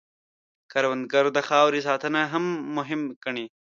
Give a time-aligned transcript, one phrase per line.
[0.71, 2.21] کروندګر د خاورې ساتنه
[2.77, 3.45] مهم ګڼي